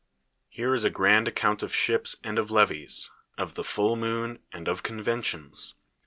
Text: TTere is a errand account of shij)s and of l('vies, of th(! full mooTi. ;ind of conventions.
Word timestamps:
TTere 0.57 0.75
is 0.75 0.83
a 0.83 0.89
errand 0.89 1.27
account 1.27 1.61
of 1.61 1.71
shij)s 1.71 2.15
and 2.23 2.39
of 2.39 2.49
l('vies, 2.49 3.11
of 3.37 3.53
th(! 3.53 3.63
full 3.63 3.95
mooTi. 3.95 4.39
;ind 4.51 4.67
of 4.67 4.81
conventions. 4.81 5.75